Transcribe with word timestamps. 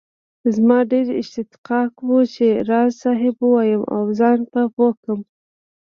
زما 0.55 0.77
ډېر 0.91 1.07
اشتياق 1.21 1.93
وو 2.07 2.19
چي 2.33 2.47
راز 2.69 2.91
صاحب 3.03 3.35
ووايم 3.41 3.83
او 3.95 4.03
زان 4.19 4.39
په 4.51 4.61
پوهه 4.73 4.95
کړم 5.01 5.19